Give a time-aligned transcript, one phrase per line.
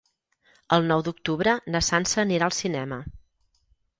[0.77, 3.01] El nou d'octubre na Sança anirà al cinema.